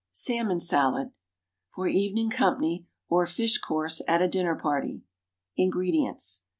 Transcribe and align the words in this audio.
=Salmon 0.13 0.59
Salad.= 0.59 1.11
(For 1.69 1.87
evening 1.87 2.31
company, 2.31 2.87
or 3.07 3.27
fish 3.27 3.59
course 3.59 4.01
at 4.07 4.19
a 4.19 4.27
dinner 4.27 4.55
party.) 4.55 5.03
INGREDIENTS. 5.57 6.41